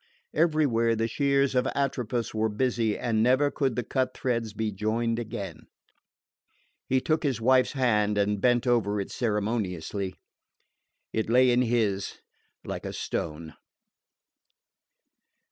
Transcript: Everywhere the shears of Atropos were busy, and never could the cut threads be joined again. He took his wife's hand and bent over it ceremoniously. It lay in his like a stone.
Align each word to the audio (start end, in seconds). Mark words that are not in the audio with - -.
Everywhere 0.33 0.95
the 0.95 1.07
shears 1.07 1.53
of 1.53 1.67
Atropos 1.75 2.33
were 2.33 2.49
busy, 2.49 2.97
and 2.97 3.21
never 3.21 3.51
could 3.51 3.75
the 3.75 3.83
cut 3.83 4.17
threads 4.17 4.51
be 4.51 4.71
joined 4.71 5.19
again. 5.19 5.67
He 6.87 6.99
took 6.99 7.21
his 7.21 7.39
wife's 7.39 7.73
hand 7.73 8.17
and 8.17 8.41
bent 8.41 8.65
over 8.65 8.99
it 8.99 9.11
ceremoniously. 9.11 10.15
It 11.13 11.29
lay 11.29 11.51
in 11.51 11.61
his 11.61 12.17
like 12.65 12.83
a 12.87 12.93
stone. 12.93 13.53